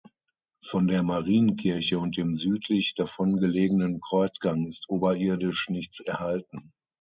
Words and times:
Von 0.63 0.87
der 0.87 1.03
Marienkirche 1.03 1.99
und 1.99 2.17
dem 2.17 2.35
südlich 2.35 2.95
davon 2.95 3.37
gelegenen 3.37 4.01
Kreuzgang 4.01 4.65
ist 4.65 4.89
oberirdisch 4.89 5.69
nichts 5.69 5.99
erhalten. 5.99 6.71